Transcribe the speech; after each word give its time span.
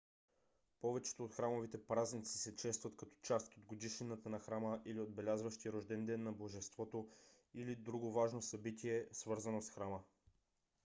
повечето 0.79 1.23
от 1.25 1.33
храмовите 1.33 1.85
празници 1.85 2.37
се 2.37 2.55
честват 2.55 2.95
като 2.97 3.15
част 3.21 3.57
от 3.57 3.63
годишнината 3.65 4.29
на 4.29 4.39
храма 4.39 4.81
или 4.85 4.99
отбелязващи 4.99 5.71
рожден 5.71 6.05
ден 6.05 6.23
на 6.23 6.33
божеството 6.33 7.09
или 7.53 7.75
друго 7.75 8.11
важно 8.11 8.41
събитие 8.41 9.07
свързано 9.11 9.61
с 9.61 9.69
храма 9.71 10.03